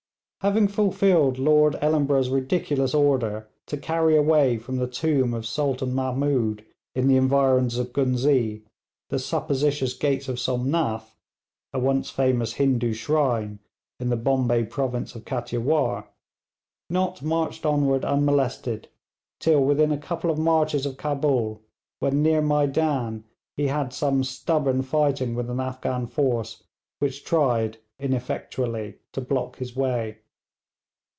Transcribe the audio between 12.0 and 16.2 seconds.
famous Hindoo shrine in the Bombay province of Kattiawar,